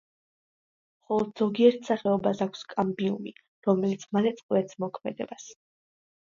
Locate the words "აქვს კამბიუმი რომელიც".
2.45-4.07